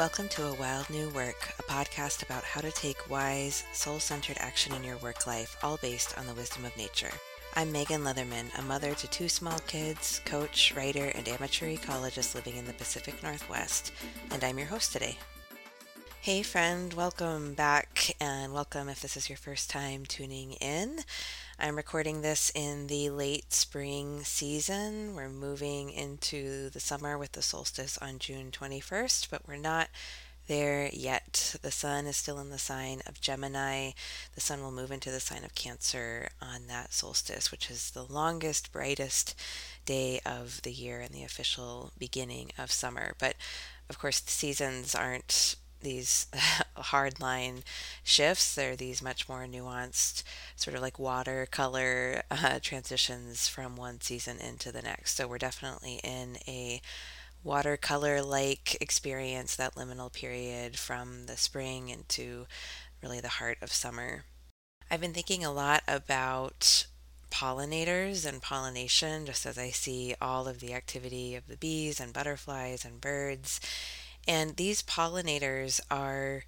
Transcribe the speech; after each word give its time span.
Welcome 0.00 0.28
to 0.30 0.46
A 0.46 0.54
Wild 0.54 0.88
New 0.88 1.10
Work, 1.10 1.52
a 1.58 1.62
podcast 1.62 2.22
about 2.22 2.42
how 2.42 2.62
to 2.62 2.70
take 2.70 3.10
wise, 3.10 3.64
soul 3.74 4.00
centered 4.00 4.38
action 4.40 4.72
in 4.72 4.82
your 4.82 4.96
work 4.96 5.26
life, 5.26 5.58
all 5.62 5.76
based 5.76 6.16
on 6.16 6.26
the 6.26 6.32
wisdom 6.32 6.64
of 6.64 6.74
nature. 6.78 7.10
I'm 7.54 7.70
Megan 7.70 8.02
Leatherman, 8.02 8.46
a 8.58 8.62
mother 8.62 8.94
to 8.94 9.08
two 9.08 9.28
small 9.28 9.58
kids, 9.66 10.22
coach, 10.24 10.72
writer, 10.74 11.12
and 11.14 11.28
amateur 11.28 11.66
ecologist 11.66 12.34
living 12.34 12.56
in 12.56 12.64
the 12.64 12.72
Pacific 12.72 13.22
Northwest, 13.22 13.92
and 14.30 14.42
I'm 14.42 14.56
your 14.56 14.68
host 14.68 14.94
today. 14.94 15.18
Hey, 16.22 16.42
friend, 16.42 16.94
welcome 16.94 17.52
back, 17.52 18.16
and 18.22 18.54
welcome 18.54 18.88
if 18.88 19.02
this 19.02 19.18
is 19.18 19.28
your 19.28 19.36
first 19.36 19.68
time 19.68 20.06
tuning 20.06 20.52
in. 20.52 21.00
I'm 21.62 21.76
recording 21.76 22.22
this 22.22 22.50
in 22.54 22.86
the 22.86 23.10
late 23.10 23.52
spring 23.52 24.24
season. 24.24 25.14
We're 25.14 25.28
moving 25.28 25.90
into 25.90 26.70
the 26.70 26.80
summer 26.80 27.18
with 27.18 27.32
the 27.32 27.42
solstice 27.42 27.98
on 27.98 28.18
June 28.18 28.50
21st, 28.50 29.28
but 29.30 29.46
we're 29.46 29.56
not 29.56 29.90
there 30.46 30.88
yet. 30.90 31.56
The 31.60 31.70
sun 31.70 32.06
is 32.06 32.16
still 32.16 32.38
in 32.38 32.48
the 32.48 32.58
sign 32.58 33.02
of 33.06 33.20
Gemini. 33.20 33.90
The 34.34 34.40
sun 34.40 34.62
will 34.62 34.72
move 34.72 34.90
into 34.90 35.10
the 35.10 35.20
sign 35.20 35.44
of 35.44 35.54
Cancer 35.54 36.30
on 36.40 36.66
that 36.68 36.94
solstice, 36.94 37.50
which 37.50 37.70
is 37.70 37.90
the 37.90 38.04
longest, 38.04 38.72
brightest 38.72 39.34
day 39.84 40.20
of 40.24 40.62
the 40.62 40.72
year 40.72 41.00
and 41.00 41.10
the 41.10 41.24
official 41.24 41.92
beginning 41.98 42.52
of 42.56 42.72
summer. 42.72 43.12
But 43.18 43.34
of 43.90 43.98
course, 43.98 44.20
the 44.20 44.30
seasons 44.30 44.94
aren't 44.94 45.56
these 45.80 46.26
hard 46.76 47.20
line 47.20 47.62
shifts. 48.02 48.54
They're 48.54 48.76
these 48.76 49.02
much 49.02 49.28
more 49.28 49.44
nuanced, 49.46 50.22
sort 50.56 50.76
of 50.76 50.82
like 50.82 50.98
watercolor 50.98 52.22
uh, 52.30 52.58
transitions 52.62 53.48
from 53.48 53.76
one 53.76 54.00
season 54.00 54.38
into 54.38 54.72
the 54.72 54.82
next. 54.82 55.16
So 55.16 55.26
we're 55.26 55.38
definitely 55.38 56.00
in 56.02 56.38
a 56.46 56.80
watercolor 57.42 58.22
like 58.22 58.76
experience, 58.80 59.56
that 59.56 59.74
liminal 59.74 60.12
period 60.12 60.78
from 60.78 61.26
the 61.26 61.36
spring 61.36 61.88
into 61.88 62.46
really 63.02 63.20
the 63.20 63.28
heart 63.28 63.58
of 63.62 63.72
summer. 63.72 64.24
I've 64.90 65.00
been 65.00 65.14
thinking 65.14 65.44
a 65.44 65.52
lot 65.52 65.82
about 65.86 66.86
pollinators 67.30 68.26
and 68.26 68.42
pollination 68.42 69.24
just 69.24 69.46
as 69.46 69.56
I 69.56 69.70
see 69.70 70.14
all 70.20 70.48
of 70.48 70.60
the 70.60 70.74
activity 70.74 71.36
of 71.36 71.46
the 71.46 71.56
bees 71.56 72.00
and 72.00 72.12
butterflies 72.12 72.84
and 72.84 73.00
birds 73.00 73.60
and 74.26 74.56
these 74.56 74.82
pollinators 74.82 75.80
are 75.90 76.44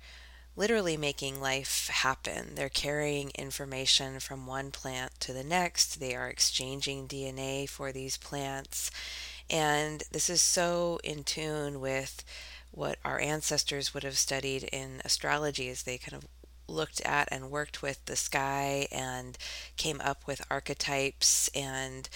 literally 0.55 0.97
making 0.97 1.41
life 1.41 1.89
happen. 1.89 2.55
They're 2.55 2.69
carrying 2.69 3.31
information 3.31 4.20
from 4.20 4.47
one 4.47 4.70
plant 4.70 5.19
to 5.20 5.33
the 5.33 5.45
next, 5.45 5.98
they 5.98 6.15
are 6.15 6.28
exchanging 6.28 7.09
DNA 7.09 7.69
for 7.69 7.93
these 7.93 8.17
plants. 8.17 8.91
And 9.48 10.03
this 10.12 10.28
is 10.28 10.43
so 10.43 10.98
in 11.03 11.25
tune 11.25 11.81
with 11.81 12.25
what 12.70 12.98
our 13.05 13.20
ancestors 13.20 13.93
would 13.93 14.03
have 14.03 14.17
studied 14.17 14.65
in 14.65 15.00
astrology 15.05 15.69
as 15.69 15.83
they 15.83 15.98
kind 15.98 16.23
of 16.23 16.28
looked 16.69 17.00
at 17.03 17.28
and 17.31 17.50
worked 17.50 17.83
with 17.83 18.05
the 18.06 18.17
sky 18.17 18.87
and 18.91 19.37
came 19.77 20.00
up 20.00 20.27
with 20.27 20.47
archetypes 20.50 21.48
and 21.55 22.09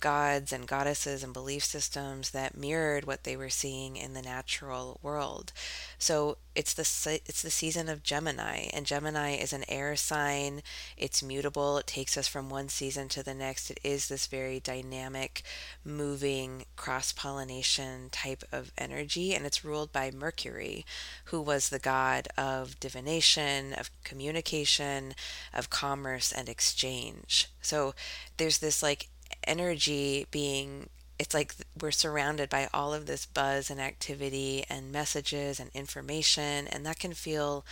gods 0.00 0.52
and 0.52 0.66
goddesses 0.66 1.22
and 1.22 1.32
belief 1.32 1.64
systems 1.64 2.30
that 2.30 2.56
mirrored 2.56 3.04
what 3.04 3.24
they 3.24 3.36
were 3.36 3.48
seeing 3.48 3.96
in 3.96 4.14
the 4.14 4.22
natural 4.22 4.98
world. 5.02 5.52
So 5.98 6.38
it's 6.54 6.74
the 6.74 7.20
it's 7.24 7.42
the 7.42 7.50
season 7.50 7.88
of 7.88 8.02
Gemini, 8.02 8.68
and 8.72 8.84
Gemini 8.84 9.36
is 9.36 9.52
an 9.52 9.64
air 9.68 9.94
sign. 9.94 10.62
It's 10.96 11.22
mutable. 11.22 11.78
It 11.78 11.86
takes 11.86 12.16
us 12.16 12.26
from 12.26 12.50
one 12.50 12.68
season 12.68 13.08
to 13.10 13.22
the 13.22 13.34
next. 13.34 13.70
It 13.70 13.78
is 13.84 14.08
this 14.08 14.26
very 14.26 14.58
dynamic, 14.58 15.42
moving 15.84 16.64
cross 16.74 17.12
pollination 17.12 18.10
type 18.10 18.42
of 18.50 18.72
energy, 18.76 19.34
and 19.34 19.46
it's 19.46 19.64
ruled 19.64 19.92
by 19.92 20.10
Mercury, 20.10 20.84
who 21.26 21.40
was 21.40 21.68
the 21.68 21.78
god 21.78 22.26
of 22.36 22.80
divination, 22.80 23.72
of 23.74 23.90
communication, 24.02 25.14
of 25.54 25.70
commerce 25.70 26.32
and 26.32 26.48
exchange. 26.48 27.48
So 27.60 27.94
there's 28.36 28.58
this 28.58 28.82
like 28.82 29.08
energy 29.44 30.26
being 30.30 30.88
it's 31.18 31.34
like 31.34 31.54
we're 31.80 31.90
surrounded 31.90 32.48
by 32.48 32.68
all 32.72 32.94
of 32.94 33.06
this 33.06 33.26
buzz 33.26 33.70
and 33.70 33.80
activity 33.80 34.64
and 34.70 34.92
messages 34.92 35.58
and 35.58 35.70
information, 35.74 36.68
and 36.68 36.86
that 36.86 37.00
can 37.00 37.12
feel 37.12 37.66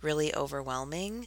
really 0.00 0.34
overwhelming. 0.34 1.26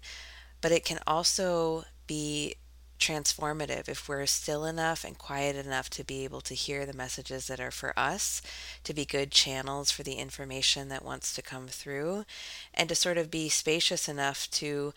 But 0.62 0.72
it 0.72 0.86
can 0.86 1.00
also 1.06 1.84
be 2.08 2.56
transformative 2.98 3.90
if 3.90 4.08
we're 4.08 4.26
still 4.26 4.64
enough 4.64 5.04
and 5.04 5.18
quiet 5.18 5.56
enough 5.58 5.90
to 5.90 6.04
be 6.04 6.24
able 6.24 6.40
to 6.40 6.54
hear 6.54 6.86
the 6.86 6.94
messages 6.94 7.48
that 7.48 7.60
are 7.60 7.72
for 7.72 7.98
us, 8.00 8.42
to 8.86 8.94
be 8.94 9.04
good 9.04 9.32
channels 9.32 9.92
for 9.92 10.04
the 10.04 10.14
information 10.14 10.88
that 10.88 11.04
wants 11.04 11.34
to 11.34 11.42
come 11.42 11.68
through, 11.68 12.24
and 12.74 12.88
to 12.88 12.96
sort 12.96 13.18
of 13.18 13.30
be 13.30 13.50
spacious 13.50 14.08
enough 14.08 14.50
to 14.52 14.94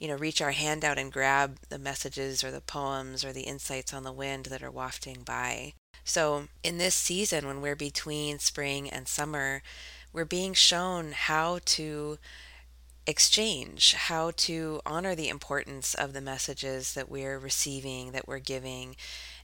you 0.00 0.08
know, 0.08 0.16
reach 0.16 0.40
our 0.40 0.50
hand 0.50 0.84
out 0.84 0.98
and 0.98 1.12
grab 1.12 1.58
the 1.68 1.78
messages 1.78 2.42
or 2.42 2.50
the 2.50 2.60
poems 2.60 3.24
or 3.24 3.32
the 3.32 3.42
insights 3.42 3.94
on 3.94 4.02
the 4.02 4.12
wind 4.12 4.46
that 4.46 4.62
are 4.62 4.70
wafting 4.70 5.18
by. 5.24 5.74
So, 6.04 6.48
in 6.64 6.78
this 6.78 6.94
season, 6.94 7.46
when 7.46 7.60
we're 7.60 7.76
between 7.76 8.38
spring 8.38 8.88
and 8.88 9.06
summer, 9.06 9.62
we're 10.12 10.24
being 10.24 10.54
shown 10.54 11.12
how 11.12 11.60
to 11.66 12.18
exchange, 13.06 13.94
how 13.94 14.30
to 14.36 14.80
honor 14.86 15.14
the 15.14 15.28
importance 15.28 15.94
of 15.94 16.12
the 16.12 16.20
messages 16.20 16.94
that 16.94 17.10
we're 17.10 17.38
receiving, 17.38 18.12
that 18.12 18.26
we're 18.26 18.38
giving, 18.38 18.96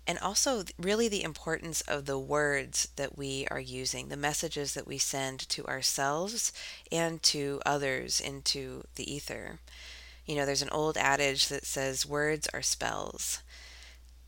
and 0.06 0.18
also 0.20 0.62
really 0.78 1.08
the 1.08 1.22
importance 1.22 1.80
of 1.82 2.06
the 2.06 2.18
words 2.18 2.88
that 2.96 3.18
we 3.18 3.46
are 3.50 3.60
using, 3.60 4.08
the 4.08 4.16
messages 4.16 4.74
that 4.74 4.86
we 4.86 4.98
send 4.98 5.40
to 5.48 5.66
ourselves 5.66 6.52
and 6.90 7.22
to 7.24 7.60
others 7.66 8.20
into 8.20 8.84
the 8.94 9.12
ether. 9.12 9.58
You 10.26 10.34
know, 10.34 10.44
there's 10.44 10.62
an 10.62 10.70
old 10.70 10.96
adage 10.96 11.48
that 11.48 11.64
says 11.64 12.04
words 12.04 12.48
are 12.52 12.62
spells. 12.62 13.42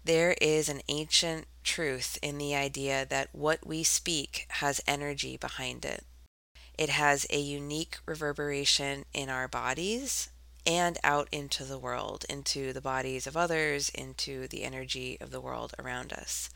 There 0.05 0.37
is 0.41 0.69
an 0.69 0.81
ancient 0.89 1.47
truth 1.65 2.19
in 2.23 2.39
the 2.39 2.55
idea 2.55 3.05
that 3.11 3.29
what 3.33 3.67
we 3.67 3.83
speak 3.83 4.47
has 4.51 4.81
energy 4.87 5.37
behind 5.37 5.85
it. 5.85 6.05
It 6.79 6.89
has 6.89 7.27
a 7.29 7.41
unique 7.41 7.99
reverberation 8.07 9.05
in 9.13 9.29
our 9.29 9.49
bodies 9.49 10.29
and 10.65 10.99
out 11.03 11.29
into 11.33 11.65
the 11.65 11.79
world, 11.79 12.25
into 12.29 12.73
the 12.73 12.81
bodies 12.81 13.27
of 13.27 13.37
others, 13.37 13.89
into 13.89 14.47
the 14.47 14.63
energy 14.63 15.19
of 15.21 15.33
the 15.33 15.41
world 15.41 15.75
around 15.79 16.13
us. 16.13 16.49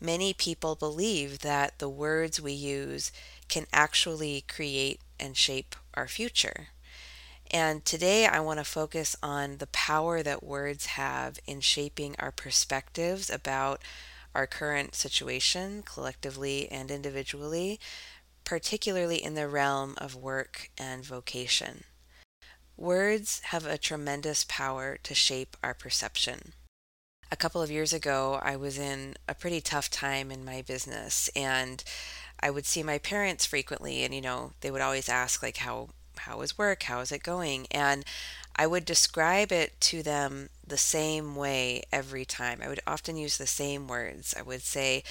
Many 0.00 0.32
people 0.34 0.76
believe 0.76 1.40
that 1.40 1.78
the 1.78 1.88
words 1.88 2.40
we 2.40 2.52
use 2.52 3.10
can 3.48 3.66
actually 3.72 4.42
create 4.42 5.00
and 5.18 5.36
shape 5.36 5.74
our 5.94 6.06
future. 6.06 6.68
And 7.50 7.84
today 7.84 8.26
I 8.26 8.40
want 8.40 8.58
to 8.58 8.64
focus 8.64 9.16
on 9.22 9.56
the 9.56 9.68
power 9.68 10.22
that 10.22 10.42
words 10.42 10.86
have 10.86 11.38
in 11.46 11.60
shaping 11.60 12.14
our 12.18 12.30
perspectives 12.30 13.30
about 13.30 13.82
our 14.34 14.46
current 14.46 14.94
situation, 14.94 15.82
collectively 15.82 16.70
and 16.70 16.90
individually, 16.90 17.80
particularly 18.44 19.22
in 19.22 19.34
the 19.34 19.48
realm 19.48 19.94
of 19.96 20.14
work 20.14 20.70
and 20.78 21.04
vocation. 21.04 21.84
Words 22.76 23.40
have 23.46 23.66
a 23.66 23.78
tremendous 23.78 24.44
power 24.44 24.98
to 25.02 25.14
shape 25.14 25.56
our 25.64 25.74
perception. 25.74 26.52
A 27.32 27.36
couple 27.36 27.60
of 27.60 27.70
years 27.70 27.92
ago, 27.92 28.38
I 28.42 28.56
was 28.56 28.78
in 28.78 29.16
a 29.26 29.34
pretty 29.34 29.60
tough 29.60 29.90
time 29.90 30.30
in 30.30 30.44
my 30.44 30.62
business, 30.62 31.28
and 31.34 31.82
I 32.40 32.50
would 32.50 32.64
see 32.64 32.82
my 32.82 32.98
parents 32.98 33.44
frequently, 33.44 34.04
and 34.04 34.14
you 34.14 34.20
know, 34.20 34.52
they 34.60 34.70
would 34.70 34.80
always 34.80 35.08
ask, 35.08 35.42
like, 35.42 35.58
how 35.58 35.88
how 36.18 36.40
is 36.42 36.58
work? 36.58 36.84
How 36.84 37.00
is 37.00 37.12
it 37.12 37.22
going? 37.22 37.66
And 37.70 38.04
I 38.56 38.66
would 38.66 38.84
describe 38.84 39.52
it 39.52 39.80
to 39.82 40.02
them 40.02 40.48
the 40.66 40.76
same 40.76 41.36
way 41.36 41.84
every 41.92 42.24
time. 42.24 42.60
I 42.62 42.68
would 42.68 42.80
often 42.86 43.16
use 43.16 43.38
the 43.38 43.46
same 43.46 43.86
words. 43.86 44.34
I 44.36 44.42
would 44.42 44.62
say, 44.62 45.04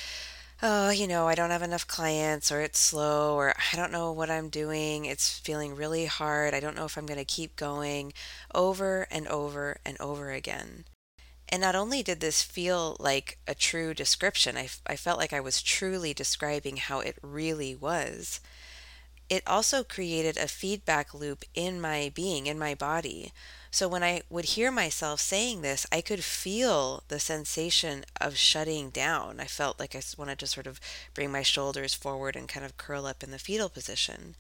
Oh, 0.62 0.90
you 0.90 1.08
know, 1.08 1.28
I 1.28 1.36
don't 1.36 1.52
have 1.52 1.62
enough 1.62 1.86
clients, 1.86 2.52
or 2.52 2.62
it's 2.62 2.80
slow, 2.80 3.36
or 3.36 3.54
I 3.72 3.76
don't 3.76 3.92
know 3.92 4.12
what 4.12 4.32
I'm 4.32 4.50
doing. 4.50 5.06
It's 5.06 5.38
feeling 5.38 5.76
really 5.76 6.06
hard. 6.08 6.56
I 6.56 6.60
don't 6.60 6.76
know 6.76 6.86
if 6.86 6.98
I'm 6.98 7.06
going 7.06 7.20
to 7.20 7.26
keep 7.26 7.56
going 7.56 8.12
over 8.56 9.08
and 9.12 9.28
over 9.28 9.78
and 9.86 10.02
over 10.02 10.32
again. 10.32 10.86
And 11.50 11.62
not 11.62 11.76
only 11.76 12.04
did 12.04 12.20
this 12.20 12.42
feel 12.42 12.98
like 13.00 13.38
a 13.48 13.56
true 13.56 13.94
description, 13.94 14.58
I, 14.58 14.70
I 14.86 14.96
felt 14.96 15.20
like 15.20 15.32
I 15.32 15.40
was 15.40 15.62
truly 15.62 16.14
describing 16.14 16.78
how 16.78 17.00
it 17.00 17.18
really 17.22 17.76
was 17.76 18.42
it 19.30 19.44
also 19.46 19.84
created 19.84 20.38
a 20.38 20.48
feedback 20.48 21.14
loop 21.14 21.44
in 21.54 21.82
my 21.82 22.12
being, 22.14 22.48
in 22.48 22.58
my 22.58 22.74
body. 22.74 23.34
So 23.72 23.88
when 23.88 24.04
I 24.04 24.22
would 24.30 24.46
hear 24.46 24.72
myself 24.72 25.20
saying 25.20 25.62
this, 25.62 25.86
I 25.92 26.02
could 26.02 26.24
feel 26.24 27.04
the 27.10 27.20
sensation 27.20 28.06
of 28.20 28.38
shutting 28.38 28.90
down. 28.90 29.40
I 29.40 29.46
felt 29.46 29.80
like 29.80 29.96
I 29.96 30.02
wanted 30.18 30.40
to 30.40 30.48
sort 30.48 30.68
of 30.68 30.80
bring 31.14 31.32
my 31.32 31.42
shoulders 31.42 31.94
forward 31.94 32.36
and 32.36 32.48
kind 32.48 32.66
of 32.66 32.78
curl 32.78 33.06
up 33.06 33.24
in 33.24 33.32
the 33.32 33.40
fetal 33.40 33.70
position. 33.70 34.36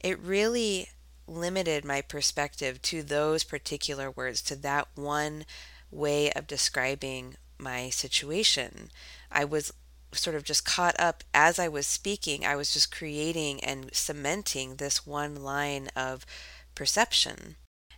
It 0.00 0.18
really 0.18 0.88
limited 1.26 1.84
my 1.84 2.00
perspective 2.00 2.80
to 2.82 3.02
those 3.02 3.44
particular 3.44 4.10
words, 4.10 4.42
to 4.42 4.56
that 4.56 4.88
one 4.94 5.44
way 5.90 6.32
of 6.32 6.46
describing 6.46 7.36
my 7.58 7.90
situation. 7.90 8.90
I 9.30 9.44
was 9.44 9.72
sort 10.18 10.36
of 10.36 10.44
just 10.44 10.64
caught 10.64 10.98
up 10.98 11.24
as 11.32 11.58
I 11.58 11.68
was 11.68 11.86
speaking. 11.86 12.44
I 12.44 12.56
was 12.56 12.72
just 12.72 12.94
creating 12.94 13.62
and 13.62 13.90
cementing 13.92 14.76
this 14.76 15.06
one 15.06 15.42
line 15.42 15.88
of 15.96 16.26
perception. 16.74 17.56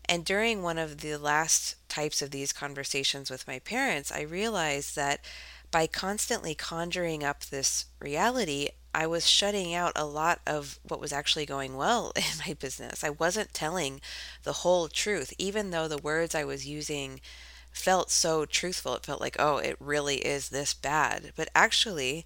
And 0.09 0.25
during 0.25 0.63
one 0.63 0.79
of 0.79 0.99
the 0.99 1.17
last 1.17 1.77
types 1.89 2.23
of 2.23 2.31
these 2.31 2.53
conversations 2.53 3.31
with 3.31 3.49
my 3.49 3.59
parents, 3.59 4.13
I 4.13 4.21
realized 4.21 4.95
that 4.97 5.25
by 5.71 5.87
constantly 5.87 6.55
conjuring 6.55 7.25
up 7.25 7.45
this 7.45 7.87
reality, 8.01 8.69
I 8.95 9.07
was 9.07 9.29
shutting 9.29 9.75
out 9.75 9.93
a 9.95 10.07
lot 10.07 10.41
of 10.47 10.79
what 10.83 11.01
was 11.01 11.13
actually 11.13 11.45
going 11.45 11.77
well 11.77 12.13
in 12.17 12.23
my 12.47 12.55
business. 12.55 13.05
I 13.05 13.11
wasn't 13.11 13.53
telling 13.53 14.01
the 14.45 14.55
whole 14.55 14.89
truth, 14.89 15.35
even 15.39 15.71
though 15.71 15.89
the 15.89 15.99
words 15.99 16.35
I 16.35 16.45
was 16.45 16.67
using 16.67 17.21
felt 17.77 18.11
so 18.11 18.47
truthful. 18.47 18.95
It 18.95 19.05
felt 19.05 19.21
like, 19.21 19.37
oh, 19.39 19.59
it 19.59 19.77
really 19.79 20.17
is 20.17 20.49
this 20.49 20.73
bad. 20.73 21.33
But 21.37 21.49
actually, 21.55 22.25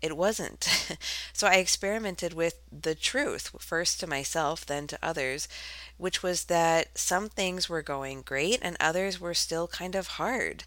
it 0.00 0.16
wasn't. 0.16 0.68
so 1.32 1.46
I 1.46 1.54
experimented 1.54 2.32
with 2.32 2.60
the 2.70 2.94
truth, 2.94 3.50
first 3.58 4.00
to 4.00 4.06
myself, 4.06 4.64
then 4.64 4.86
to 4.86 4.98
others, 5.02 5.48
which 5.98 6.22
was 6.22 6.44
that 6.44 6.96
some 6.96 7.28
things 7.28 7.68
were 7.68 7.82
going 7.82 8.22
great 8.22 8.60
and 8.62 8.76
others 8.78 9.20
were 9.20 9.34
still 9.34 9.66
kind 9.66 9.94
of 9.94 10.06
hard. 10.06 10.64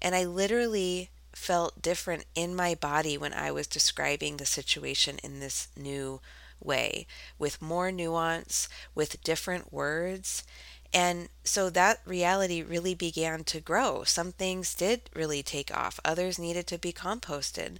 And 0.00 0.14
I 0.14 0.24
literally 0.24 1.10
felt 1.32 1.80
different 1.80 2.24
in 2.34 2.56
my 2.56 2.74
body 2.74 3.16
when 3.16 3.32
I 3.32 3.52
was 3.52 3.66
describing 3.66 4.36
the 4.36 4.46
situation 4.46 5.18
in 5.22 5.38
this 5.38 5.68
new 5.76 6.20
way, 6.60 7.06
with 7.38 7.62
more 7.62 7.92
nuance, 7.92 8.68
with 8.94 9.22
different 9.22 9.72
words. 9.72 10.42
And 10.92 11.28
so 11.44 11.70
that 11.70 12.00
reality 12.04 12.62
really 12.62 12.94
began 12.94 13.44
to 13.44 13.60
grow. 13.60 14.04
Some 14.04 14.32
things 14.32 14.74
did 14.74 15.10
really 15.14 15.42
take 15.42 15.76
off, 15.76 16.00
others 16.04 16.38
needed 16.38 16.66
to 16.68 16.78
be 16.78 16.92
composted. 16.92 17.76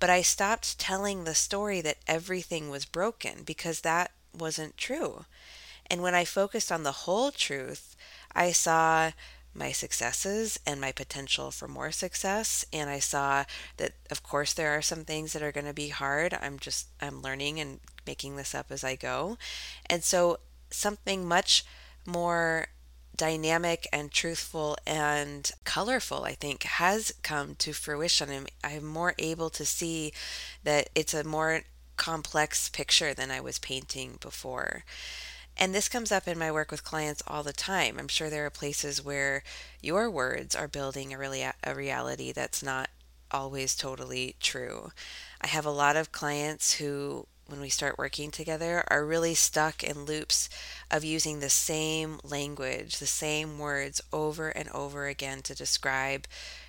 But 0.00 0.10
I 0.10 0.22
stopped 0.22 0.78
telling 0.78 1.24
the 1.24 1.34
story 1.34 1.80
that 1.80 1.98
everything 2.06 2.70
was 2.70 2.84
broken 2.84 3.42
because 3.44 3.80
that 3.80 4.12
wasn't 4.36 4.76
true. 4.76 5.24
And 5.90 6.02
when 6.02 6.14
I 6.14 6.24
focused 6.24 6.70
on 6.70 6.82
the 6.82 6.92
whole 6.92 7.30
truth, 7.30 7.96
I 8.34 8.52
saw 8.52 9.12
my 9.54 9.72
successes 9.72 10.58
and 10.66 10.80
my 10.80 10.92
potential 10.92 11.50
for 11.50 11.66
more 11.66 11.90
success 11.90 12.64
and 12.72 12.88
i 12.88 12.98
saw 12.98 13.44
that 13.76 13.92
of 14.10 14.22
course 14.22 14.52
there 14.52 14.76
are 14.76 14.82
some 14.82 15.04
things 15.04 15.32
that 15.32 15.42
are 15.42 15.50
going 15.50 15.66
to 15.66 15.74
be 15.74 15.88
hard 15.88 16.36
i'm 16.40 16.58
just 16.58 16.86
i'm 17.00 17.20
learning 17.22 17.58
and 17.58 17.80
making 18.06 18.36
this 18.36 18.54
up 18.54 18.66
as 18.70 18.84
i 18.84 18.94
go 18.94 19.36
and 19.86 20.04
so 20.04 20.38
something 20.70 21.26
much 21.26 21.64
more 22.06 22.68
dynamic 23.16 23.88
and 23.92 24.12
truthful 24.12 24.76
and 24.86 25.50
colorful 25.64 26.24
i 26.24 26.32
think 26.32 26.62
has 26.62 27.12
come 27.22 27.56
to 27.56 27.72
fruition 27.72 28.30
and 28.30 28.50
i'm 28.62 28.84
more 28.84 29.14
able 29.18 29.50
to 29.50 29.64
see 29.64 30.12
that 30.62 30.88
it's 30.94 31.14
a 31.14 31.24
more 31.24 31.62
complex 31.96 32.68
picture 32.68 33.12
than 33.12 33.30
i 33.30 33.40
was 33.40 33.58
painting 33.58 34.16
before 34.20 34.84
and 35.58 35.74
this 35.74 35.88
comes 35.88 36.12
up 36.12 36.28
in 36.28 36.38
my 36.38 36.52
work 36.52 36.70
with 36.70 36.84
clients 36.84 37.22
all 37.26 37.42
the 37.42 37.52
time. 37.52 37.98
I'm 37.98 38.06
sure 38.06 38.30
there 38.30 38.46
are 38.46 38.50
places 38.50 39.04
where 39.04 39.42
your 39.82 40.08
words 40.08 40.54
are 40.54 40.68
building 40.68 41.12
a 41.12 41.18
really 41.18 41.42
a 41.42 41.74
reality 41.74 42.30
that's 42.30 42.62
not 42.62 42.90
always 43.32 43.74
totally 43.74 44.36
true. 44.40 44.92
I 45.40 45.48
have 45.48 45.66
a 45.66 45.70
lot 45.70 45.96
of 45.96 46.12
clients 46.12 46.74
who 46.74 47.26
when 47.48 47.60
we 47.60 47.70
start 47.70 47.98
working 47.98 48.30
together 48.30 48.84
are 48.88 49.04
really 49.04 49.34
stuck 49.34 49.82
in 49.82 50.04
loops 50.04 50.50
of 50.90 51.02
using 51.02 51.40
the 51.40 51.50
same 51.50 52.20
language, 52.22 52.98
the 52.98 53.06
same 53.06 53.58
words 53.58 54.00
over 54.12 54.50
and 54.50 54.68
over 54.68 55.06
again 55.06 55.40
to 55.42 55.54
describe 55.54 56.26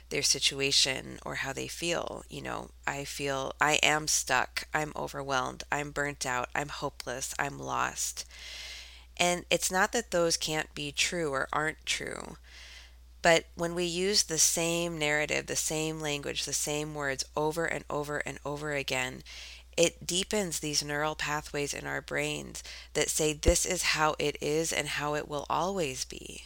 their 0.10 0.24
situation 0.24 1.20
or 1.26 1.36
how 1.36 1.54
they 1.54 1.68
feel. 1.68 2.24
You 2.30 2.42
know, 2.42 2.70
I 2.88 3.04
feel 3.04 3.54
I 3.60 3.74
am 3.84 4.08
stuck, 4.08 4.68
I'm 4.74 4.94
overwhelmed, 4.96 5.64
I'm 5.72 5.92
burnt 5.92 6.26
out, 6.26 6.50
I'm 6.56 6.70
hopeless, 6.70 7.36
I'm 7.38 7.60
lost. 7.60 8.26
And 9.18 9.46
it's 9.50 9.70
not 9.70 9.92
that 9.92 10.12
those 10.12 10.38
can't 10.38 10.74
be 10.74 10.94
true 10.94 11.32
or 11.32 11.50
aren't 11.52 11.86
true, 11.86 12.38
but 13.22 13.46
when 13.56 13.76
we 13.76 13.84
use 13.84 14.24
the 14.24 14.38
same 14.38 14.98
narrative, 14.98 15.48
the 15.48 15.56
same 15.58 16.00
language, 16.00 16.46
the 16.46 16.54
same 16.54 16.96
words 16.96 17.26
over 17.36 17.66
and 17.66 17.84
over 17.90 18.20
and 18.20 18.40
over 18.46 18.74
again, 18.74 19.24
it 19.80 20.06
deepens 20.06 20.60
these 20.60 20.84
neural 20.84 21.16
pathways 21.16 21.74
in 21.74 21.88
our 21.88 22.04
brains 22.04 22.64
that 22.94 23.10
say 23.10 23.34
this 23.34 23.66
is 23.66 23.84
how 23.98 24.16
it 24.20 24.38
is 24.42 24.72
and 24.74 24.90
how 24.90 25.16
it 25.16 25.28
will 25.28 25.48
always 25.50 26.06
be. 26.06 26.44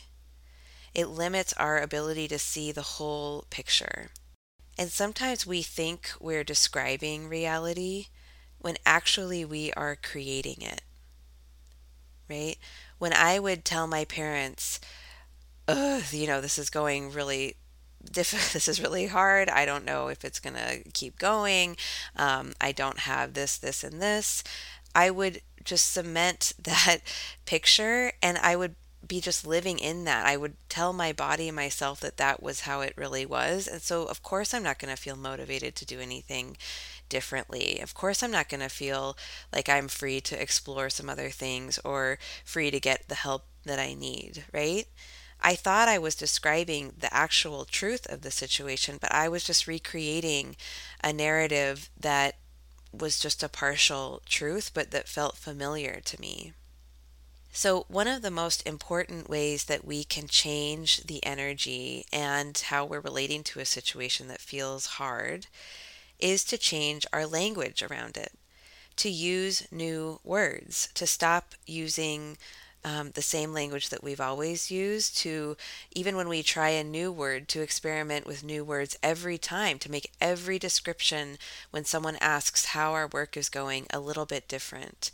It 0.96 1.08
limits 1.10 1.54
our 1.54 1.80
ability 1.80 2.28
to 2.30 2.40
see 2.40 2.72
the 2.72 2.82
whole 2.84 3.46
picture. 3.50 4.12
And 4.78 4.92
sometimes 4.92 5.46
we 5.46 5.62
think 5.64 6.12
we're 6.20 6.44
describing 6.46 7.30
reality 7.30 8.08
when 8.60 8.78
actually 8.86 9.46
we 9.46 9.74
are 9.74 9.96
creating 9.98 10.62
it 10.62 10.82
right? 12.30 12.58
When 12.98 13.14
I 13.14 13.40
would 13.40 13.66
tell 13.66 13.88
my 13.88 14.06
parents, 14.06 14.80
Ugh, 15.68 16.04
you 16.12 16.28
know, 16.28 16.42
this 16.42 16.60
is 16.60 16.70
going 16.70 17.12
really 17.12 17.56
this 18.12 18.68
is 18.68 18.82
really 18.82 19.08
hard. 19.08 19.50
I 19.50 19.66
don't 19.66 19.86
know 19.86 20.08
if 20.08 20.26
it's 20.26 20.40
going 20.40 20.56
to 20.56 20.84
keep 20.94 21.18
going. 21.20 21.78
Um, 22.16 22.54
I 22.60 22.72
don't 22.72 23.00
have 23.00 23.34
this, 23.34 23.58
this, 23.58 23.84
and 23.84 24.02
this. 24.02 24.44
I 24.94 25.10
would 25.10 25.42
just 25.64 25.92
cement 25.92 26.54
that 26.64 27.00
picture 27.46 28.12
and 28.22 28.38
I 28.38 28.56
would 28.56 28.76
be 29.06 29.20
just 29.20 29.46
living 29.46 29.80
in 29.80 30.06
that. 30.06 30.26
I 30.26 30.38
would 30.38 30.56
tell 30.70 30.94
my 30.94 31.12
body 31.12 31.50
and 31.50 31.56
myself 31.56 32.00
that 32.00 32.16
that 32.18 32.42
was 32.42 32.62
how 32.62 32.80
it 32.82 32.94
really 32.96 33.26
was. 33.26 33.68
And 33.68 33.82
so, 33.82 34.06
of 34.06 34.24
course, 34.24 34.54
I'm 34.54 34.64
not 34.64 34.80
going 34.80 34.96
to 34.96 35.02
feel 35.02 35.18
motivated 35.18 35.76
to 35.76 35.86
do 35.86 36.00
anything 36.00 36.56
differently. 37.10 37.80
Of 37.80 37.94
course, 37.94 38.24
I'm 38.24 38.32
not 38.32 38.48
going 38.48 38.62
to 38.62 38.70
feel 38.70 39.18
like 39.52 39.68
I'm 39.68 39.90
free 39.90 40.22
to 40.22 40.42
explore 40.42 40.90
some 40.90 41.10
other 41.10 41.30
things 41.30 41.80
or 41.84 42.18
free 42.46 42.72
to 42.72 42.80
get 42.80 43.10
the 43.10 43.16
help 43.16 43.46
that 43.66 43.78
I 43.80 43.94
need, 43.94 44.46
right? 44.54 44.88
I 45.44 45.56
thought 45.56 45.90
I 45.90 45.98
was 45.98 46.16
describing 46.16 46.94
the 46.98 47.14
actual 47.14 47.66
truth 47.66 48.10
of 48.10 48.22
the 48.22 48.32
situation, 48.32 48.98
but 49.00 49.14
I 49.14 49.28
was 49.28 49.44
just 49.44 49.68
recreating 49.68 50.56
a 51.04 51.12
narrative 51.12 51.90
that 52.00 52.36
was 52.94 53.20
just 53.20 53.44
a 53.44 53.50
partial 53.50 54.22
truth, 54.26 54.72
but 54.74 54.92
that 54.92 55.10
felt 55.10 55.36
familiar 55.36 56.00
to 56.06 56.22
me. 56.22 56.54
So, 57.52 57.86
one 57.88 58.08
of 58.08 58.22
the 58.22 58.32
most 58.32 58.66
important 58.66 59.30
ways 59.30 59.66
that 59.66 59.86
we 59.86 60.04
can 60.04 60.28
change 60.28 61.04
the 61.04 61.24
energy 61.24 62.06
and 62.12 62.58
how 62.58 62.86
we're 62.86 63.00
relating 63.00 63.44
to 63.44 63.60
a 63.60 63.66
situation 63.66 64.28
that 64.30 64.42
feels 64.42 64.86
hard 64.98 65.48
is 66.20 66.44
to 66.46 66.58
change 66.58 67.06
our 67.12 67.28
language 67.28 67.84
around 67.84 68.18
it, 68.18 68.32
to 68.96 69.10
use 69.10 69.68
new 69.72 70.20
words, 70.24 70.90
to 70.96 71.06
stop 71.06 71.54
using 71.68 72.38
um, 72.86 73.12
the 73.12 73.22
same 73.22 73.54
language 73.54 73.90
that 73.90 74.04
we've 74.04 74.22
always 74.22 74.70
used, 74.70 75.18
to 75.20 75.56
even 75.92 76.16
when 76.16 76.28
we 76.30 76.44
try 76.44 76.70
a 76.70 76.84
new 76.84 77.12
word, 77.12 77.48
to 77.50 77.62
experiment 77.62 78.26
with 78.26 78.44
new 78.44 78.64
words 78.64 78.98
every 79.02 79.38
time, 79.38 79.80
to 79.80 79.92
make 79.92 80.12
every 80.20 80.60
description 80.60 81.38
when 81.72 81.86
someone 81.86 82.18
asks 82.20 82.68
how 82.68 82.94
our 82.94 83.08
work 83.08 83.38
is 83.38 83.50
going 83.50 83.88
a 83.92 84.00
little 84.00 84.26
bit 84.26 84.48
different 84.48 85.12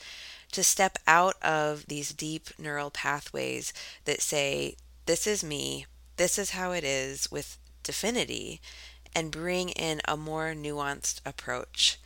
to 0.52 0.64
step 0.64 0.98
out 1.08 1.36
of 1.42 1.86
these 1.88 2.12
deep 2.12 2.50
neural 2.58 2.90
pathways 2.90 3.74
that 4.06 4.22
say, 4.22 4.76
this 5.06 5.28
is 5.28 5.44
me, 5.44 5.86
this 6.18 6.38
is 6.38 6.52
how 6.52 6.72
it 6.72 6.84
is 6.84 7.32
with 7.32 7.58
definity, 7.84 8.62
and 9.16 9.32
bring 9.32 9.70
in 9.70 10.02
a 10.08 10.18
more 10.18 10.54
nuanced 10.54 11.22
approach. 11.26 12.00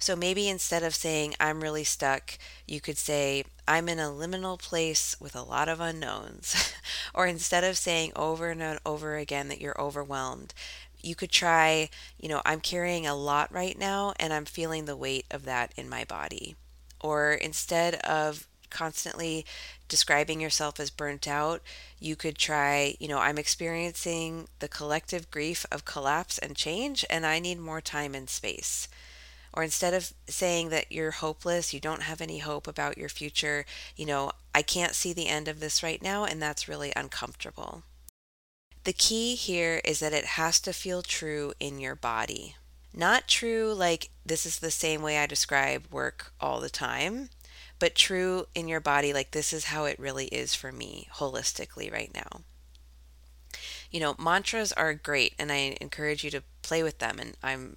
So 0.00 0.16
maybe 0.16 0.48
instead 0.48 0.82
of 0.82 0.94
saying, 0.94 1.34
I'm 1.38 1.62
really 1.62 1.84
stuck, 1.84 2.38
you 2.66 2.80
could 2.80 2.98
say, 2.98 3.44
I'm 3.68 3.88
in 3.88 3.98
a 4.00 4.04
liminal 4.04 4.58
place 4.58 5.14
with 5.20 5.36
a 5.36 5.42
lot 5.42 5.68
of 5.68 5.78
unknowns. 5.78 6.74
or 7.14 7.26
instead 7.26 7.64
of 7.64 7.78
saying 7.78 8.12
over 8.16 8.50
and 8.50 8.78
over 8.84 9.16
again 9.16 9.48
that 9.48 9.60
you're 9.60 9.80
overwhelmed, 9.80 10.54
you 11.02 11.14
could 11.14 11.30
try, 11.30 11.90
you 12.18 12.28
know, 12.28 12.42
I'm 12.46 12.60
carrying 12.60 13.06
a 13.06 13.14
lot 13.14 13.52
right 13.52 13.78
now 13.78 14.14
and 14.18 14.32
I'm 14.32 14.46
feeling 14.46 14.86
the 14.86 14.96
weight 14.96 15.26
of 15.30 15.44
that 15.44 15.72
in 15.76 15.88
my 15.88 16.04
body. 16.04 16.56
Or 17.00 17.32
instead 17.32 17.96
of 17.96 18.46
constantly 18.70 19.44
describing 19.88 20.40
yourself 20.40 20.80
as 20.80 20.90
burnt 20.90 21.28
out, 21.28 21.60
you 21.98 22.16
could 22.16 22.38
try, 22.38 22.96
you 22.98 23.08
know, 23.08 23.18
I'm 23.18 23.38
experiencing 23.38 24.48
the 24.60 24.68
collective 24.68 25.30
grief 25.30 25.66
of 25.70 25.84
collapse 25.84 26.38
and 26.38 26.56
change, 26.56 27.04
and 27.10 27.26
I 27.26 27.38
need 27.38 27.58
more 27.58 27.80
time 27.80 28.14
and 28.14 28.30
space. 28.30 28.88
Or 29.52 29.62
instead 29.62 29.94
of 29.94 30.12
saying 30.28 30.68
that 30.68 30.92
you're 30.92 31.10
hopeless, 31.10 31.74
you 31.74 31.80
don't 31.80 32.02
have 32.02 32.20
any 32.20 32.38
hope 32.38 32.66
about 32.66 32.98
your 32.98 33.08
future, 33.08 33.64
you 33.96 34.06
know, 34.06 34.32
I 34.54 34.62
can't 34.62 34.94
see 34.94 35.12
the 35.12 35.28
end 35.28 35.48
of 35.48 35.60
this 35.60 35.82
right 35.82 36.00
now, 36.02 36.24
and 36.24 36.40
that's 36.40 36.68
really 36.68 36.92
uncomfortable. 36.94 37.82
The 38.84 38.92
key 38.92 39.34
here 39.34 39.80
is 39.84 40.00
that 40.00 40.12
it 40.12 40.24
has 40.24 40.58
to 40.60 40.72
feel 40.72 41.02
true 41.02 41.52
in 41.60 41.80
your 41.80 41.94
body. 41.94 42.56
Not 42.94 43.28
true 43.28 43.72
like 43.74 44.10
this 44.24 44.46
is 44.46 44.58
the 44.58 44.70
same 44.70 45.02
way 45.02 45.18
I 45.18 45.26
describe 45.26 45.86
work 45.90 46.32
all 46.40 46.60
the 46.60 46.70
time, 46.70 47.28
but 47.78 47.94
true 47.94 48.46
in 48.54 48.68
your 48.68 48.80
body 48.80 49.12
like 49.12 49.30
this 49.30 49.52
is 49.52 49.66
how 49.66 49.84
it 49.84 49.98
really 49.98 50.26
is 50.26 50.54
for 50.54 50.72
me 50.72 51.08
holistically 51.14 51.92
right 51.92 52.12
now. 52.14 52.40
You 53.90 54.00
know, 54.00 54.14
mantras 54.18 54.72
are 54.72 54.94
great 54.94 55.34
and 55.38 55.52
I 55.52 55.76
encourage 55.80 56.24
you 56.24 56.30
to 56.30 56.42
play 56.62 56.82
with 56.82 56.98
them 56.98 57.18
and 57.18 57.36
I'm 57.42 57.76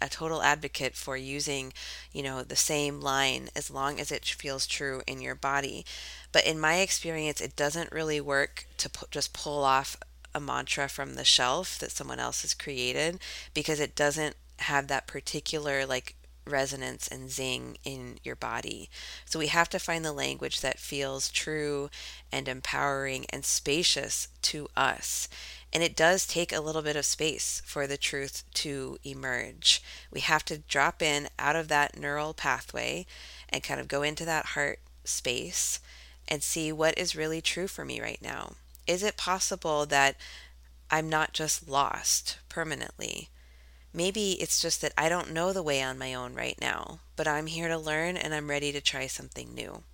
a 0.00 0.08
total 0.08 0.42
advocate 0.42 0.94
for 0.94 1.16
using, 1.16 1.72
you 2.12 2.22
know, 2.22 2.42
the 2.42 2.56
same 2.56 3.00
line 3.00 3.48
as 3.56 3.70
long 3.70 4.00
as 4.00 4.12
it 4.12 4.24
feels 4.24 4.66
true 4.66 5.02
in 5.06 5.20
your 5.20 5.34
body. 5.34 5.84
But 6.32 6.46
in 6.46 6.60
my 6.60 6.76
experience, 6.76 7.40
it 7.40 7.56
doesn't 7.56 7.92
really 7.92 8.20
work 8.20 8.66
to 8.78 8.90
pu- 8.90 9.06
just 9.10 9.32
pull 9.32 9.64
off 9.64 9.96
a 10.34 10.40
mantra 10.40 10.88
from 10.88 11.14
the 11.14 11.24
shelf 11.24 11.78
that 11.78 11.92
someone 11.92 12.18
else 12.18 12.42
has 12.42 12.54
created 12.54 13.20
because 13.54 13.80
it 13.80 13.94
doesn't 13.94 14.36
have 14.58 14.88
that 14.88 15.06
particular 15.06 15.86
like 15.86 16.16
resonance 16.46 17.08
and 17.08 17.30
zing 17.30 17.78
in 17.84 18.18
your 18.22 18.36
body. 18.36 18.90
So 19.24 19.38
we 19.38 19.48
have 19.48 19.68
to 19.70 19.78
find 19.78 20.04
the 20.04 20.12
language 20.12 20.60
that 20.60 20.78
feels 20.78 21.30
true 21.30 21.90
and 22.30 22.48
empowering 22.48 23.26
and 23.30 23.44
spacious 23.44 24.28
to 24.42 24.68
us. 24.76 25.28
And 25.72 25.82
it 25.82 25.96
does 25.96 26.26
take 26.26 26.52
a 26.52 26.60
little 26.60 26.82
bit 26.82 26.96
of 26.96 27.04
space 27.04 27.60
for 27.64 27.86
the 27.86 27.96
truth 27.96 28.44
to 28.54 28.98
emerge. 29.02 29.82
We 30.10 30.20
have 30.20 30.44
to 30.46 30.58
drop 30.58 31.02
in 31.02 31.28
out 31.38 31.56
of 31.56 31.68
that 31.68 31.98
neural 31.98 32.32
pathway 32.32 33.06
and 33.48 33.62
kind 33.62 33.80
of 33.80 33.88
go 33.88 34.02
into 34.02 34.24
that 34.24 34.46
heart 34.46 34.78
space 35.04 35.80
and 36.28 36.42
see 36.42 36.72
what 36.72 36.96
is 36.96 37.16
really 37.16 37.40
true 37.40 37.66
for 37.66 37.84
me 37.84 38.00
right 38.00 38.20
now. 38.22 38.52
Is 38.86 39.02
it 39.02 39.16
possible 39.16 39.84
that 39.86 40.16
I'm 40.90 41.08
not 41.08 41.32
just 41.32 41.68
lost 41.68 42.38
permanently? 42.48 43.30
Maybe 43.94 44.32
it's 44.32 44.60
just 44.60 44.82
that 44.82 44.92
I 44.98 45.08
don't 45.08 45.32
know 45.32 45.52
the 45.52 45.62
way 45.62 45.80
on 45.80 45.98
my 45.98 46.14
own 46.14 46.34
right 46.34 46.58
now, 46.60 46.98
but 47.14 47.28
I'm 47.28 47.46
here 47.46 47.68
to 47.68 47.78
learn 47.78 48.16
and 48.16 48.34
I'm 48.34 48.50
ready 48.50 48.72
to 48.72 48.80
try 48.80 49.06
something 49.06 49.54
new. 49.54 49.84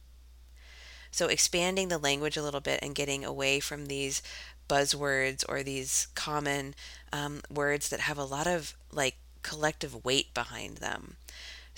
So, 1.10 1.26
expanding 1.26 1.88
the 1.88 1.98
language 1.98 2.36
a 2.36 2.42
little 2.42 2.60
bit 2.60 2.80
and 2.82 2.94
getting 2.94 3.24
away 3.24 3.60
from 3.60 3.86
these 3.86 4.22
buzzwords 4.68 5.44
or 5.48 5.62
these 5.62 6.06
common 6.14 6.74
um, 7.12 7.42
words 7.50 7.90
that 7.90 8.00
have 8.00 8.16
a 8.16 8.24
lot 8.24 8.46
of 8.46 8.74
like 8.90 9.16
collective 9.42 10.04
weight 10.04 10.32
behind 10.32 10.78
them. 10.78 11.16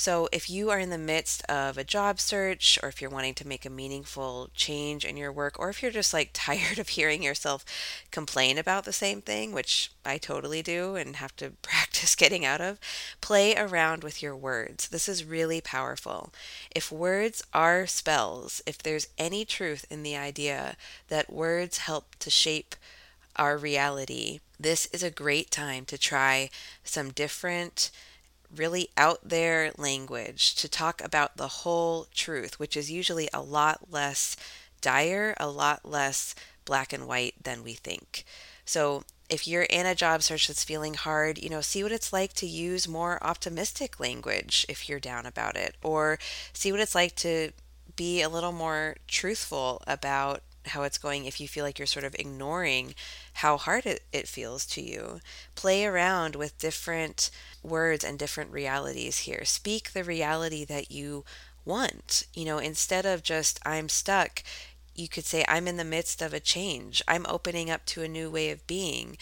So, 0.02 0.28
if 0.32 0.50
you 0.50 0.70
are 0.70 0.80
in 0.80 0.90
the 0.90 0.98
midst 0.98 1.44
of 1.44 1.78
a 1.78 1.84
job 1.84 2.18
search, 2.18 2.76
or 2.82 2.88
if 2.88 3.00
you're 3.00 3.08
wanting 3.08 3.34
to 3.34 3.46
make 3.46 3.64
a 3.64 3.70
meaningful 3.70 4.50
change 4.52 5.04
in 5.04 5.16
your 5.16 5.30
work, 5.30 5.60
or 5.60 5.70
if 5.70 5.80
you're 5.80 5.92
just 5.92 6.12
like 6.12 6.30
tired 6.32 6.80
of 6.80 6.88
hearing 6.88 7.22
yourself 7.22 7.64
complain 8.10 8.58
about 8.58 8.84
the 8.84 8.92
same 8.92 9.22
thing, 9.22 9.52
which 9.52 9.92
I 10.04 10.18
totally 10.18 10.60
do 10.60 10.96
and 10.96 11.14
have 11.14 11.36
to 11.36 11.50
practice 11.62 12.16
getting 12.16 12.44
out 12.44 12.60
of, 12.60 12.80
play 13.20 13.54
around 13.54 14.02
with 14.02 14.24
your 14.24 14.34
words. 14.34 14.88
This 14.88 15.08
is 15.08 15.24
really 15.24 15.60
powerful. 15.60 16.32
If 16.74 16.90
words 16.90 17.40
are 17.54 17.86
spells, 17.86 18.60
if 18.66 18.78
there's 18.78 19.06
any 19.18 19.44
truth 19.44 19.86
in 19.88 20.02
the 20.02 20.16
idea 20.16 20.76
that 21.10 21.32
words 21.32 21.78
help 21.78 22.16
to 22.18 22.28
shape 22.28 22.74
our 23.36 23.56
reality, 23.56 24.40
this 24.58 24.86
is 24.86 25.04
a 25.04 25.12
great 25.12 25.52
time 25.52 25.84
to 25.84 25.96
try 25.96 26.50
some 26.82 27.12
different 27.12 27.92
really 28.54 28.88
out 28.96 29.20
there 29.22 29.72
language 29.76 30.54
to 30.56 30.68
talk 30.68 31.02
about 31.02 31.36
the 31.36 31.48
whole 31.48 32.06
truth, 32.14 32.58
which 32.58 32.76
is 32.76 32.90
usually 32.90 33.28
a 33.32 33.40
lot 33.42 33.90
less 33.90 34.36
dire, 34.80 35.34
a 35.38 35.48
lot 35.48 35.84
less 35.84 36.34
black 36.64 36.92
and 36.92 37.06
white 37.06 37.34
than 37.42 37.64
we 37.64 37.74
think. 37.74 38.24
So, 38.64 39.04
if 39.28 39.48
you're 39.48 39.62
in 39.62 39.86
a 39.86 39.94
job 39.94 40.22
search 40.22 40.48
that's 40.48 40.62
feeling 40.62 40.92
hard, 40.92 41.38
you 41.38 41.48
know, 41.48 41.62
see 41.62 41.82
what 41.82 41.92
it's 41.92 42.12
like 42.12 42.34
to 42.34 42.46
use 42.46 42.86
more 42.86 43.22
optimistic 43.24 43.98
language 43.98 44.66
if 44.68 44.88
you're 44.88 45.00
down 45.00 45.24
about 45.24 45.56
it, 45.56 45.74
or 45.82 46.18
see 46.52 46.70
what 46.70 46.80
it's 46.80 46.94
like 46.94 47.16
to 47.16 47.52
be 47.96 48.20
a 48.20 48.28
little 48.28 48.52
more 48.52 48.96
truthful 49.08 49.82
about 49.86 50.42
how 50.66 50.82
it's 50.82 50.98
going 50.98 51.24
if 51.24 51.40
you 51.40 51.48
feel 51.48 51.64
like 51.64 51.78
you're 51.78 51.86
sort 51.86 52.04
of 52.04 52.14
ignoring 52.16 52.94
how 53.34 53.56
hard 53.56 53.86
it, 53.86 54.04
it 54.12 54.28
feels 54.28 54.64
to 54.66 54.82
you. 54.82 55.20
Play 55.54 55.84
around 55.84 56.36
with 56.36 56.58
different 56.58 57.30
words 57.62 58.04
and 58.04 58.18
different 58.18 58.52
realities 58.52 59.20
here. 59.20 59.44
Speak 59.44 59.92
the 59.92 60.04
reality 60.04 60.64
that 60.64 60.90
you 60.90 61.24
want. 61.64 62.26
You 62.34 62.44
know, 62.44 62.58
instead 62.58 63.06
of 63.06 63.22
just, 63.22 63.60
I'm 63.64 63.88
stuck, 63.88 64.42
you 64.94 65.08
could 65.08 65.24
say, 65.24 65.44
I'm 65.48 65.68
in 65.68 65.76
the 65.76 65.84
midst 65.84 66.20
of 66.22 66.34
a 66.34 66.40
change. 66.40 67.02
I'm 67.08 67.26
opening 67.28 67.70
up 67.70 67.84
to 67.86 68.02
a 68.02 68.08
new 68.08 68.30
way 68.30 68.50
of 68.50 68.66
being. 68.66 69.16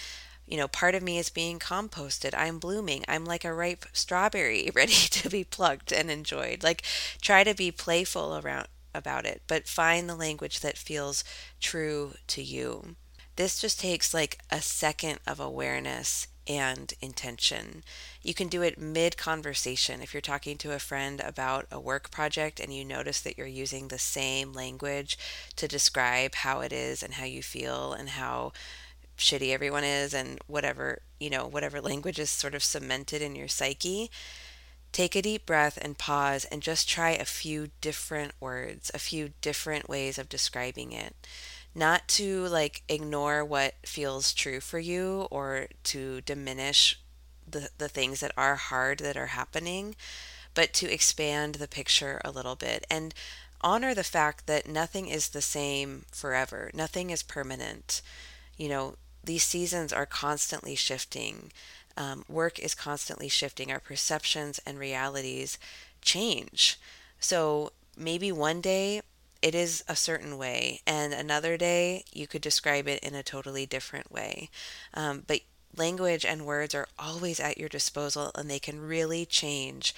You 0.46 0.56
know, 0.56 0.68
part 0.68 0.96
of 0.96 1.02
me 1.02 1.16
is 1.18 1.30
being 1.30 1.60
composted. 1.60 2.34
I'm 2.36 2.58
blooming. 2.58 3.04
I'm 3.06 3.24
like 3.24 3.44
a 3.44 3.54
ripe 3.54 3.86
strawberry 3.92 4.70
ready 4.74 4.92
to 4.92 5.30
be 5.30 5.44
plucked 5.44 5.92
and 5.92 6.10
enjoyed. 6.10 6.62
Like, 6.64 6.82
try 7.20 7.44
to 7.44 7.54
be 7.54 7.70
playful 7.70 8.36
around 8.36 8.66
about 8.94 9.26
it, 9.26 9.42
but 9.46 9.68
find 9.68 10.08
the 10.08 10.14
language 10.14 10.60
that 10.60 10.78
feels 10.78 11.24
true 11.60 12.14
to 12.28 12.42
you. 12.42 12.96
This 13.36 13.60
just 13.60 13.80
takes 13.80 14.12
like 14.12 14.38
a 14.50 14.60
second 14.60 15.20
of 15.26 15.40
awareness 15.40 16.26
and 16.46 16.92
intention. 17.00 17.84
You 18.22 18.34
can 18.34 18.48
do 18.48 18.62
it 18.62 18.78
mid 18.78 19.16
conversation. 19.16 20.02
If 20.02 20.12
you're 20.12 20.20
talking 20.20 20.58
to 20.58 20.72
a 20.72 20.78
friend 20.78 21.20
about 21.20 21.66
a 21.70 21.78
work 21.78 22.10
project 22.10 22.58
and 22.58 22.74
you 22.74 22.84
notice 22.84 23.20
that 23.20 23.38
you're 23.38 23.46
using 23.46 23.88
the 23.88 23.98
same 23.98 24.52
language 24.52 25.16
to 25.56 25.68
describe 25.68 26.34
how 26.34 26.60
it 26.60 26.72
is 26.72 27.02
and 27.02 27.14
how 27.14 27.24
you 27.24 27.42
feel 27.42 27.92
and 27.92 28.10
how 28.10 28.52
shitty 29.16 29.52
everyone 29.52 29.84
is 29.84 30.12
and 30.12 30.40
whatever, 30.46 31.02
you 31.20 31.30
know, 31.30 31.46
whatever 31.46 31.80
language 31.80 32.18
is 32.18 32.30
sort 32.30 32.54
of 32.54 32.64
cemented 32.64 33.22
in 33.22 33.36
your 33.36 33.48
psyche, 33.48 34.10
Take 34.92 35.14
a 35.14 35.22
deep 35.22 35.46
breath 35.46 35.78
and 35.80 35.96
pause 35.96 36.44
and 36.46 36.62
just 36.62 36.88
try 36.88 37.10
a 37.10 37.24
few 37.24 37.70
different 37.80 38.32
words, 38.40 38.90
a 38.92 38.98
few 38.98 39.32
different 39.40 39.88
ways 39.88 40.18
of 40.18 40.28
describing 40.28 40.92
it. 40.92 41.14
Not 41.74 42.08
to 42.08 42.46
like 42.48 42.82
ignore 42.88 43.44
what 43.44 43.74
feels 43.84 44.34
true 44.34 44.60
for 44.60 44.80
you 44.80 45.28
or 45.30 45.66
to 45.84 46.20
diminish 46.22 47.00
the, 47.48 47.70
the 47.78 47.88
things 47.88 48.20
that 48.20 48.32
are 48.36 48.56
hard 48.56 48.98
that 49.00 49.16
are 49.16 49.26
happening, 49.26 49.94
but 50.54 50.72
to 50.74 50.92
expand 50.92 51.56
the 51.56 51.68
picture 51.68 52.20
a 52.24 52.30
little 52.30 52.56
bit 52.56 52.84
and 52.90 53.14
honor 53.60 53.94
the 53.94 54.04
fact 54.04 54.46
that 54.46 54.66
nothing 54.66 55.08
is 55.08 55.28
the 55.28 55.42
same 55.42 56.04
forever, 56.10 56.70
nothing 56.74 57.10
is 57.10 57.22
permanent. 57.22 58.02
You 58.56 58.68
know, 58.68 58.96
these 59.22 59.44
seasons 59.44 59.92
are 59.92 60.06
constantly 60.06 60.74
shifting 60.74 61.52
um, 62.00 62.24
work 62.28 62.58
is 62.58 62.74
constantly 62.74 63.28
shifting. 63.28 63.70
Our 63.70 63.78
perceptions 63.78 64.58
and 64.64 64.78
realities 64.78 65.58
change. 66.00 66.80
So 67.18 67.72
maybe 67.94 68.32
one 68.32 68.62
day 68.62 69.02
it 69.42 69.54
is 69.54 69.84
a 69.86 69.94
certain 69.94 70.38
way, 70.38 70.80
and 70.86 71.12
another 71.12 71.58
day 71.58 72.04
you 72.12 72.26
could 72.26 72.40
describe 72.40 72.88
it 72.88 73.02
in 73.02 73.14
a 73.14 73.22
totally 73.22 73.66
different 73.66 74.10
way. 74.10 74.48
Um, 74.94 75.24
but 75.26 75.40
language 75.76 76.24
and 76.24 76.46
words 76.46 76.74
are 76.74 76.88
always 76.98 77.38
at 77.38 77.58
your 77.58 77.68
disposal, 77.68 78.30
and 78.34 78.50
they 78.50 78.58
can 78.58 78.80
really 78.80 79.26
change 79.26 79.94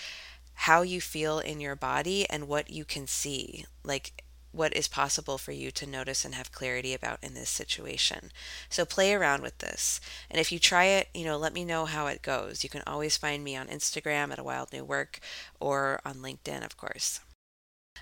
how 0.55 0.83
you 0.83 1.01
feel 1.01 1.39
in 1.39 1.61
your 1.61 1.77
body 1.77 2.29
and 2.29 2.49
what 2.49 2.69
you 2.69 2.85
can 2.85 3.07
see. 3.07 3.65
Like 3.85 4.25
what 4.53 4.77
is 4.77 4.89
possible 4.89 5.39
for 5.39 5.53
you 5.53 5.71
to 5.73 5.87
notice 5.87 6.25
and 6.25 6.35
have 6.35 6.53
clarity 6.53 6.95
about 6.95 7.19
in 7.23 7.35
this 7.35 7.51
situation. 7.51 8.31
So 8.69 8.85
play 8.85 9.13
around 9.13 9.43
with 9.43 9.59
this. 9.59 10.01
And 10.31 10.39
if 10.39 10.53
you 10.53 10.59
try 10.59 10.85
it, 10.85 11.09
you 11.15 11.25
know, 11.25 11.37
let 11.39 11.55
me 11.55 11.65
know 11.65 11.87
how 11.87 12.07
it 12.07 12.23
goes. 12.23 12.63
You 12.63 12.71
can 12.71 12.83
always 12.87 13.17
find 13.17 13.43
me 13.43 13.57
on 13.57 13.67
Instagram 13.69 14.31
at 14.31 14.39
a 14.39 14.45
wild 14.45 14.73
new 14.73 14.85
work 14.85 15.21
or 15.59 16.01
on 16.05 16.17
LinkedIn, 16.17 16.65
of 16.65 16.77
course. 16.77 17.21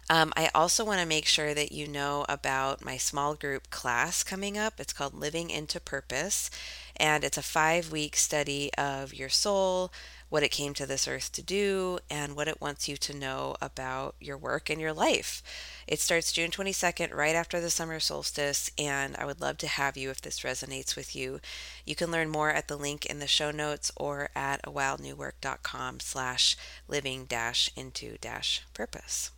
Um, 0.09 0.33
I 0.37 0.51
also 0.55 0.85
want 0.85 1.01
to 1.01 1.07
make 1.07 1.27
sure 1.27 1.55
that 1.55 1.73
you 1.73 1.87
know 1.87 2.25
about 2.29 2.85
my 2.85 2.97
small 2.97 3.35
group 3.35 3.71
class 3.71 4.25
coming 4.25 4.59
up. 4.59 4.81
It's 4.81 4.93
called 4.93 5.15
Living 5.15 5.51
into 5.51 5.79
Purpose, 5.79 6.51
and 6.97 7.23
it's 7.23 7.39
a 7.39 7.43
five 7.43 7.93
week 7.93 8.17
study 8.17 8.73
of 8.77 9.15
your 9.15 9.29
soul, 9.29 9.93
what 10.31 10.43
it 10.43 10.49
came 10.51 10.73
to 10.75 10.87
this 10.87 11.07
earth 11.07 11.31
to 11.33 11.43
do, 11.43 11.99
and 12.09 12.35
what 12.35 12.49
it 12.49 12.61
wants 12.61 12.89
you 12.89 12.97
to 12.97 13.15
know 13.15 13.57
about 13.61 14.15
your 14.19 14.39
work 14.39 14.71
and 14.71 14.81
your 14.81 14.95
life. 14.95 15.43
It 15.87 16.01
starts 16.01 16.33
June 16.33 16.51
22nd, 16.51 17.15
right 17.15 17.35
after 17.35 17.61
the 17.61 17.69
summer 17.69 18.01
solstice, 18.01 18.71
and 18.79 19.17
I 19.17 19.27
would 19.27 19.41
love 19.41 19.59
to 19.59 19.67
have 19.67 19.97
you 19.97 20.09
if 20.09 20.23
this 20.23 20.41
resonates 20.41 20.97
with 20.97 21.15
you. 21.15 21.41
You 21.85 21.95
can 21.95 22.11
learn 22.11 22.31
more 22.31 22.51
at 22.51 22.69
the 22.69 22.77
link 22.77 23.05
in 23.05 23.19
the 23.19 23.27
show 23.27 23.51
notes 23.51 23.93
or 23.97 24.31
at 24.35 24.63
awildnewwork.com 24.63 26.01
slash 26.01 26.57
living 26.89 27.27
dash 27.27 27.69
into 27.77 28.17
dash 28.19 28.63
purpose. 28.73 29.33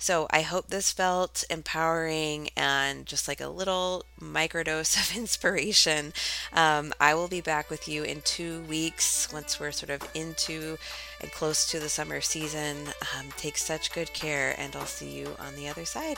So 0.00 0.26
I 0.30 0.40
hope 0.40 0.68
this 0.68 0.92
felt 0.92 1.44
empowering 1.50 2.48
and 2.56 3.04
just 3.04 3.28
like 3.28 3.42
a 3.42 3.48
little 3.48 4.06
microdose 4.18 4.96
of 5.10 5.16
inspiration. 5.16 6.14
Um, 6.54 6.94
I 6.98 7.14
will 7.14 7.28
be 7.28 7.42
back 7.42 7.68
with 7.68 7.86
you 7.86 8.02
in 8.02 8.22
two 8.22 8.62
weeks 8.62 9.30
once 9.30 9.60
we're 9.60 9.72
sort 9.72 9.90
of 9.90 10.08
into 10.14 10.78
and 11.20 11.30
close 11.30 11.70
to 11.70 11.78
the 11.78 11.90
summer 11.90 12.22
season. 12.22 12.76
Um, 13.14 13.28
take 13.36 13.58
such 13.58 13.92
good 13.92 14.12
care, 14.14 14.54
and 14.58 14.74
I'll 14.74 14.86
see 14.86 15.10
you 15.10 15.36
on 15.38 15.54
the 15.54 15.68
other 15.68 15.84
side. 15.84 16.16